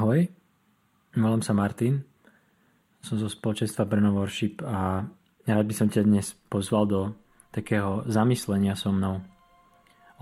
[0.00, 0.32] Ahoj,
[1.12, 2.00] volám sa Martin,
[3.04, 5.04] som zo spoločenstva Brno Worship a
[5.44, 7.00] rád by som ťa dnes pozval do
[7.52, 9.20] takého zamyslenia so mnou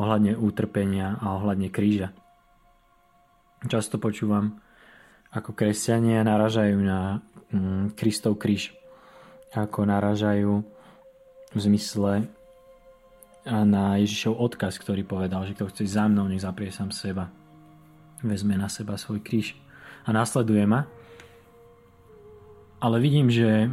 [0.03, 2.11] ohľadne utrpenia a ohľadne kríža.
[3.71, 4.59] Často počúvam,
[5.31, 7.23] ako kresťania naražajú na
[7.55, 8.75] mm, Kristov kríž,
[9.55, 10.59] ako naražajú
[11.55, 12.27] v zmysle
[13.47, 17.31] na Ježišov odkaz, ktorý povedal, že kto chce za mnou, nech zaprie sám seba.
[18.27, 19.68] Vezme na seba svoj kríž
[20.09, 20.89] a následuje ma.
[22.81, 23.69] Ale vidím, že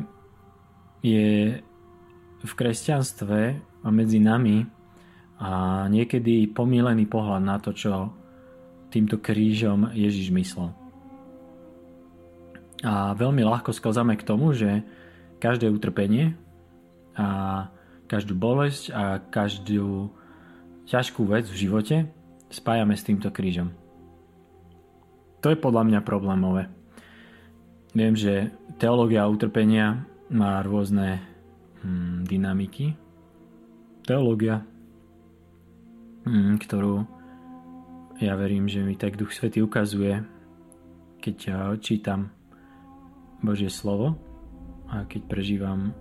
[1.00, 1.62] je
[2.44, 4.68] v kresťanstve a medzi nami
[5.40, 8.12] a niekedy pomílený pohľad na to, čo
[8.92, 10.76] týmto krížom Ježiš myslel.
[12.84, 14.84] A veľmi ľahko sklzame k tomu, že
[15.40, 16.36] každé utrpenie
[17.16, 17.70] a
[18.06, 20.12] každú bolesť a každú
[20.86, 21.95] ťažkú vec v živote
[22.52, 23.84] spájame s týmto krížom.
[25.45, 26.73] To je podľa mňa problémové.
[27.94, 28.49] Viem, že
[28.81, 30.02] teológia utrpenia
[30.33, 31.22] má rôzne
[31.86, 32.97] hmm, dynamiky.
[34.02, 34.66] Teológia,
[36.25, 37.05] hmm, ktorú
[38.25, 40.25] ja verím, že mi tak Duch Svety ukazuje,
[41.22, 42.33] keď ja čítam
[43.45, 44.17] Božie slovo
[44.89, 45.94] a keď prežívam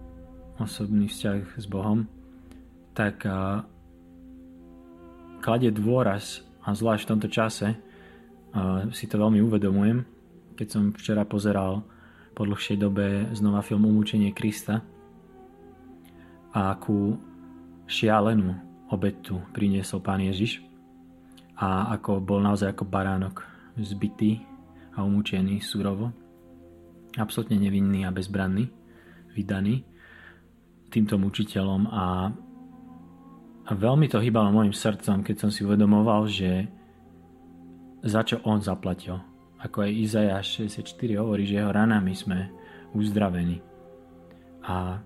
[0.56, 2.08] osobný vzťah s Bohom,
[2.97, 3.28] tak
[5.44, 7.76] kladie dôraz, a zvlášť v tomto čase,
[8.94, 10.06] si to veľmi uvedomujem,
[10.55, 11.83] keď som včera pozeral
[12.34, 14.83] po dlhšej dobe znova film Umúčenie Krista
[16.55, 17.19] a akú
[17.86, 18.55] šialenú
[18.91, 20.62] obetu priniesol Pán Ježiš
[21.58, 23.47] a ako bol naozaj ako baránok
[23.78, 24.42] zbytý
[24.94, 26.14] a umúčený surovo,
[27.19, 28.70] absolútne nevinný a bezbranný,
[29.34, 29.82] vydaný
[30.94, 32.30] týmto mučiteľom a,
[33.66, 36.70] a veľmi to hýbalo môjim srdcom, keď som si uvedomoval, že
[38.05, 39.16] za čo on zaplatil.
[39.64, 42.52] Ako aj Izajáš 64 hovorí, že jeho ranami sme
[42.92, 43.64] uzdravení.
[44.69, 45.00] A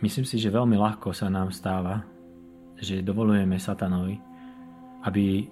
[0.00, 2.00] myslím si, že veľmi ľahko sa nám stáva,
[2.80, 4.16] že dovolujeme satanovi,
[5.04, 5.44] aby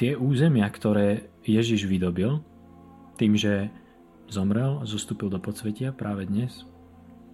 [0.00, 2.40] tie územia, ktoré Ježiš vydobil,
[3.20, 3.68] tým, že
[4.32, 6.64] zomrel zostúpil do podsvetia práve dnes,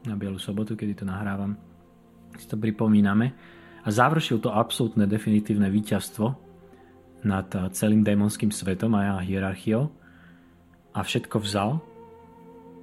[0.03, 1.55] na Bielu sobotu, kedy to nahrávam,
[2.34, 3.34] si to pripomíname,
[3.87, 6.47] a završil to absolútne definitívne víťazstvo
[7.25, 9.91] nad eh, celým démonským svetom a hierarchiou
[10.95, 11.79] a všetko vzal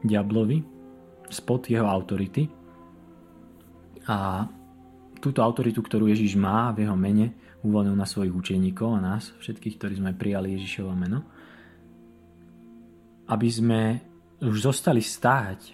[0.05, 0.63] diablovi
[1.29, 2.45] spod jeho autority.
[4.05, 4.45] A
[5.17, 7.33] túto autoritu, ktorú Ježiš má v jeho mene,
[7.65, 11.25] uvoľnil na svojich učeníkov a nás, všetkých, ktorí sme prijali Ježišovo meno,
[13.25, 13.81] aby sme
[14.45, 15.73] už zostali stáť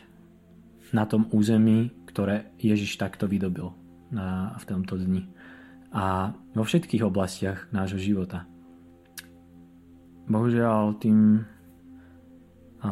[0.95, 3.67] na tom území, ktoré Ježiš takto vydobil
[4.15, 5.27] na, v tomto dni
[5.91, 8.47] a vo všetkých oblastiach nášho života
[10.31, 11.43] bohužiaľ tým,
[12.81, 12.91] a,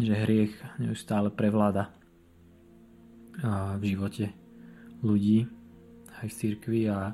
[0.00, 1.92] že hriech neustále prevláda
[3.44, 4.32] a, v živote
[5.04, 5.44] ľudí,
[6.18, 7.12] aj v cirkvi a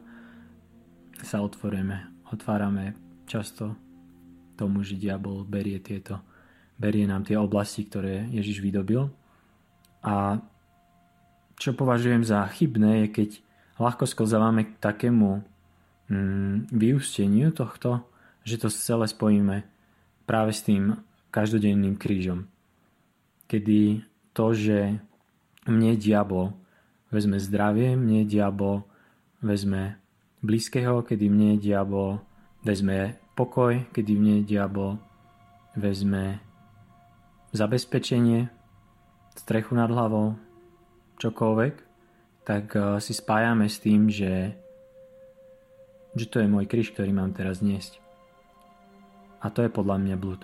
[1.21, 2.95] sa otvoríme, otvárame
[3.27, 3.75] často
[4.55, 6.23] tomu, že diabol berie tieto,
[6.79, 9.11] berie nám tie oblasti, ktoré Ježiš vydobil.
[10.05, 10.39] A
[11.59, 13.31] čo považujem za chybné je, keď
[13.79, 15.43] ľahko sklzávame k takému
[16.11, 18.05] mm, vyústeniu tohto
[18.45, 19.65] že to celé spojíme
[20.29, 21.01] práve s tým
[21.33, 22.47] každodenným krížom.
[23.49, 24.05] Kedy
[24.37, 25.01] to, že
[25.65, 26.53] mne diabol
[27.09, 28.85] vezme zdravie, mne diabol
[29.41, 29.97] vezme
[30.45, 32.21] blízkeho, kedy mne diabol
[32.61, 35.01] vezme pokoj, kedy mne diabol
[35.75, 36.39] vezme
[37.57, 38.53] zabezpečenie,
[39.35, 40.37] strechu nad hlavou,
[41.19, 41.75] čokoľvek,
[42.45, 44.53] tak eh, si spájame s tým, že,
[46.13, 47.99] že to je môj kríž, ktorý mám teraz niesť.
[49.45, 50.41] A to je podľa mňa blud.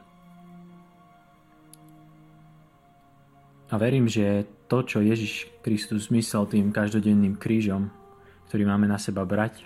[3.70, 7.86] A verím, že to, čo Ježiš Kristus myslel tým každodenným krížom,
[8.50, 9.62] ktorý máme na seba brať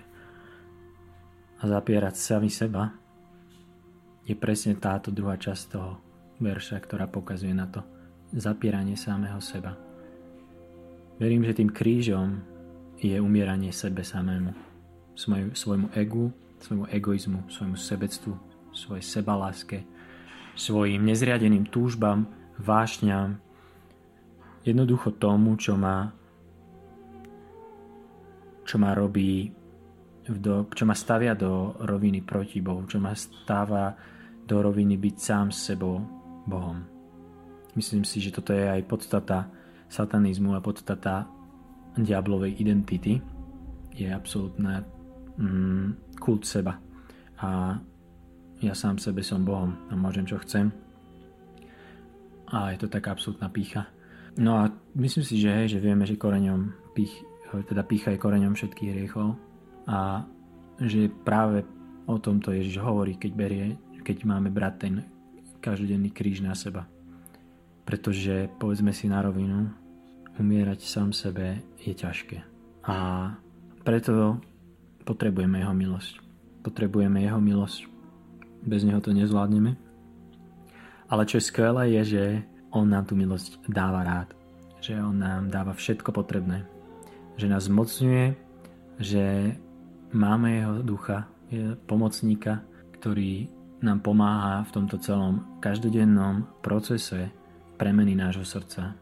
[1.56, 2.92] a zapierať sami seba,
[4.28, 5.96] je presne táto druhá časť toho
[6.36, 7.80] verša, ktorá pokazuje na to
[8.36, 9.93] zapieranie samého seba.
[11.14, 12.42] Verím, že tým krížom
[12.98, 14.50] je umieranie sebe samému,
[15.54, 18.34] svojmu egu, svojmu egoizmu, svojmu sebectvu,
[18.74, 19.86] svojej sebaláske,
[20.58, 22.26] svojim nezriadeným túžbám,
[22.58, 23.38] vášňam,
[24.66, 26.10] jednoducho tomu, čo ma
[28.64, 29.52] čo ma robí
[30.24, 33.92] do, čo ma stavia do roviny proti Bohu, čo ma stáva
[34.40, 36.00] do roviny byť sám s sebou
[36.48, 36.80] Bohom.
[37.76, 39.52] Myslím si, že toto je aj podstata
[39.94, 41.30] satanizmu a podstata
[41.94, 43.22] diablovej identity.
[43.94, 44.82] Je absolútne
[45.38, 46.74] mm, kult seba.
[47.38, 47.78] A
[48.58, 50.74] ja sám sebe som Bohom a môžem čo chcem.
[52.50, 53.86] A je to taká absolútna pícha.
[54.34, 54.66] No a
[54.98, 57.14] myslím si, že, hej, že vieme, že koreňom pích,
[57.54, 59.38] teda pícha je koreňom všetkých hriechov
[59.86, 60.26] a
[60.82, 61.62] že práve
[62.10, 64.94] o tomto Ježiš hovorí, keď, berie, keď máme brať ten
[65.62, 66.90] každodenný kríž na seba.
[67.86, 69.70] Pretože, povedzme si na rovinu,
[70.38, 72.38] umierať sám sebe je ťažké.
[72.88, 72.96] A
[73.84, 74.40] preto
[75.04, 76.20] potrebujeme jeho milosť.
[76.64, 77.86] Potrebujeme jeho milosť.
[78.64, 79.76] Bez neho to nezvládneme.
[81.12, 82.24] Ale čo je skvelé je, že
[82.72, 84.32] on nám tú milosť dáva rád.
[84.80, 86.64] Že on nám dáva všetko potrebné.
[87.36, 88.24] Že nás zmocňuje,
[88.98, 89.54] že
[90.16, 91.28] máme jeho ducha,
[91.86, 92.64] pomocníka,
[92.98, 93.46] ktorý
[93.84, 97.30] nám pomáha v tomto celom každodennom procese
[97.76, 98.96] premeny nášho srdca.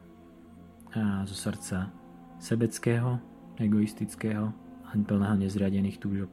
[0.92, 1.88] A zo srdca
[2.36, 3.16] sebeckého,
[3.56, 4.52] egoistického
[4.84, 6.28] a plného nezriadených túžob.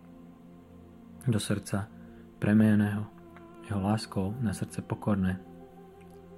[1.24, 1.88] Do srdca
[2.44, 3.08] premeneného
[3.70, 5.40] jeho láskou na srdce pokorné,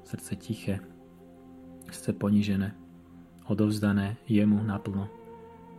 [0.04, 0.80] srdce tiché,
[1.90, 2.76] srdce ponížené,
[3.48, 5.10] odovzdané jemu naplno,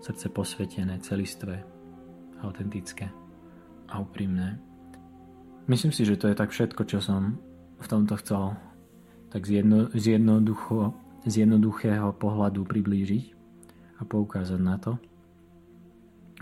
[0.00, 1.62] srdce posvetené, celistvé,
[2.42, 3.06] autentické
[3.86, 4.58] a úprimné.
[5.70, 7.38] Myslím si, že to je tak všetko, čo som
[7.78, 8.58] v tomto chcel
[9.30, 9.86] tak z, jedno,
[11.26, 13.24] z, jednoduchého pohľadu priblížiť
[13.98, 14.98] a poukázať na to.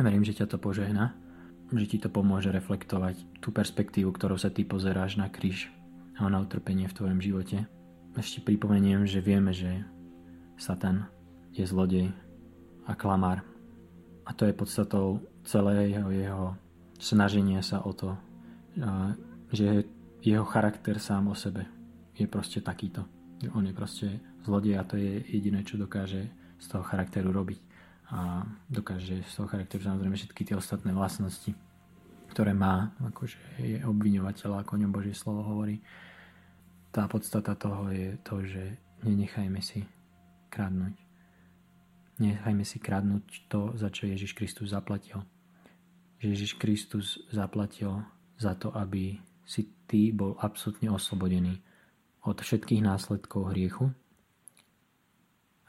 [0.00, 1.12] Verím, že ťa to požehná,
[1.70, 5.68] že ti to pomôže reflektovať tú perspektívu, ktorou sa ty pozeráš na kríž
[6.16, 7.68] a na utrpenie v tvojom živote.
[8.16, 9.84] Ešte pripomeniem, že vieme, že
[10.56, 11.06] Satan
[11.52, 12.10] je zlodej
[12.88, 13.44] a klamár.
[14.24, 16.56] A to je podstatou celého jeho
[17.00, 18.16] snaženia sa o to,
[19.50, 19.88] že
[20.20, 21.64] jeho charakter sám o sebe
[22.16, 23.19] je proste takýto.
[23.48, 26.28] On je proste zlodej a to je jediné, čo dokáže
[26.60, 27.60] z toho charakteru robiť.
[28.12, 31.56] A dokáže z toho charakteru samozrejme všetky tie ostatné vlastnosti,
[32.28, 35.80] ktoré má, akože je obviňovateľ, ako o ňom Božie slovo hovorí.
[36.90, 38.76] Tá podstata toho je to, že
[39.06, 39.86] nenechajme si
[40.52, 40.94] kradnúť.
[42.20, 45.24] Nechajme si kradnúť to, za čo Ježiš Kristus zaplatil.
[46.20, 48.04] Ježiš Kristus zaplatil
[48.36, 49.16] za to, aby
[49.48, 51.69] si ty bol absolútne oslobodený
[52.24, 53.88] od všetkých následkov hriechu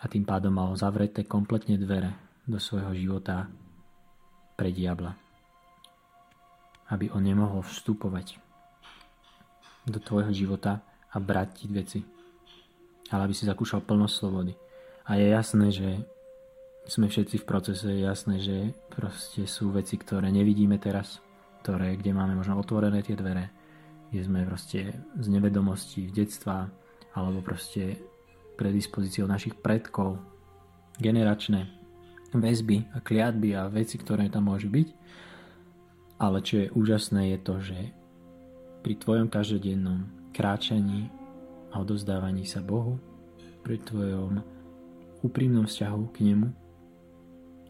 [0.01, 2.11] a tým pádom mal zavreté kompletne dvere
[2.43, 3.47] do svojho života
[4.57, 5.13] pre diabla.
[6.91, 8.41] Aby on nemohol vstupovať
[9.87, 10.83] do tvojho života
[11.13, 11.99] a brať ti veci.
[13.13, 14.53] Ale aby si zakúšal plnosť slobody.
[15.07, 15.89] A je jasné, že
[16.89, 21.21] sme všetci v procese, je jasné, že proste sú veci, ktoré nevidíme teraz,
[21.61, 23.60] ktoré, kde máme možno otvorené tie dvere,
[24.11, 26.67] kde sme proste z nevedomosti, detstva,
[27.15, 27.95] alebo proste
[28.59, 30.19] predispozíciou našich predkov,
[30.99, 31.71] generačné
[32.35, 34.87] väzby a kliatby a veci, ktoré tam môžu byť.
[36.21, 37.79] Ale čo je úžasné je to, že
[38.83, 41.09] pri tvojom každodennom kráčaní
[41.71, 42.99] a odozdávaní sa Bohu,
[43.63, 44.43] pri tvojom
[45.23, 46.49] úprimnom vzťahu k nemu,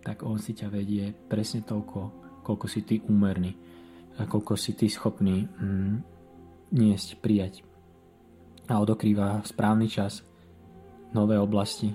[0.02, 2.00] tak on si ťa vedie presne toľko,
[2.42, 3.54] koľko si ty úmerný
[4.18, 6.11] a koľko si ty schopný mm,
[6.72, 7.64] niesť, prijať.
[8.72, 10.24] A odokrýva správny čas,
[11.12, 11.92] nové oblasti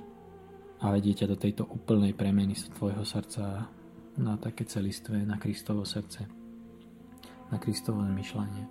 [0.84, 3.68] a vedie ťa do tejto úplnej premeny z tvojho srdca
[4.20, 6.28] na také celistvé, na Kristovo srdce,
[7.48, 8.64] na Kristovo zmyšľanie.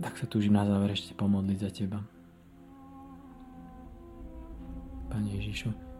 [0.00, 2.00] Tak sa túžim na záver ešte pomodliť za teba.
[5.12, 5.90] Pane Ježišu,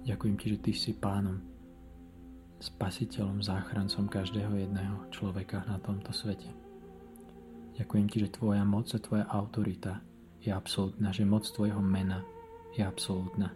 [0.00, 1.44] Ďakujem ti, že ty si pánom,
[2.56, 6.69] spasiteľom, záchrancom každého jedného človeka na tomto svete.
[7.90, 9.98] Ďakujem ti, že tvoja moc a tvoja autorita
[10.38, 12.22] je absolútna, že moc tvojho mena
[12.70, 13.50] je absolútna.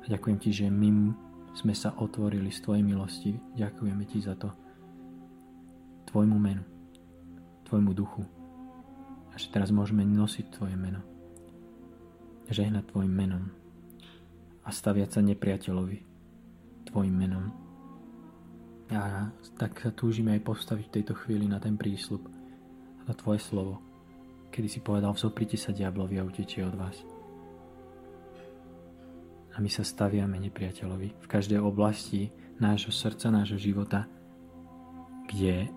[0.00, 1.12] A ďakujem ti, že my
[1.52, 3.36] sme sa otvorili z tvojej milosti.
[3.60, 4.48] Ďakujeme ti za to.
[6.08, 6.64] Tvojmu menu,
[7.68, 8.24] tvojmu duchu.
[9.28, 11.04] A že teraz môžeme nosiť tvoje meno.
[12.48, 13.52] Žehnať tvojim menom
[14.64, 15.98] a staviať sa nepriateľovi
[16.88, 17.52] tvojim menom.
[18.88, 19.28] A
[19.60, 22.39] tak sa túžime aj postaviť v tejto chvíli na ten prísľub,
[23.06, 23.78] na tvoje slovo,
[24.50, 26.96] kedy si povedal, vzoprite sa diablovi a utečie od vás.
[29.50, 32.30] A my sa staviame nepriateľovi v každej oblasti
[32.62, 34.06] nášho srdca, nášho života,
[35.26, 35.68] kde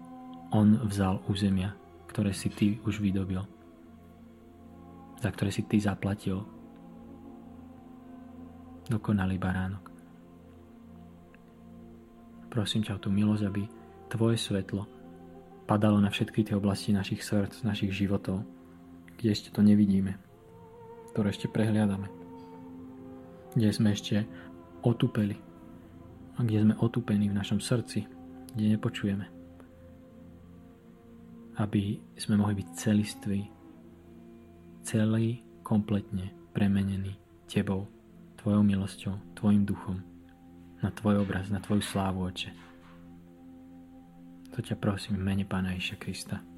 [0.54, 1.74] on vzal územia,
[2.10, 3.42] ktoré si ty už vydobil,
[5.18, 6.46] za ktoré si ty zaplatil
[8.90, 9.90] dokonalý baránok.
[12.54, 13.64] Prosím ťa o tú milosť, aby
[14.14, 14.86] Tvoje svetlo
[15.64, 18.44] padalo na všetky tie oblasti našich srdc, našich životov,
[19.18, 20.20] kde ešte to nevidíme,
[21.16, 22.12] ktoré ešte prehliadame,
[23.56, 24.28] kde sme ešte
[24.84, 25.40] otupeli
[26.36, 28.04] a kde sme otupení v našom srdci,
[28.54, 29.26] kde nepočujeme.
[31.54, 33.46] aby sme mohli byť celiství,
[34.82, 37.14] celý, kompletne premenený
[37.46, 37.86] Tebou,
[38.42, 40.02] Tvojou milosťou, Tvojim duchom,
[40.82, 42.50] na Tvoj obraz, na Tvoju slávu, Oče.
[44.54, 46.53] To ťa prosím v mene Pána Iša Krista.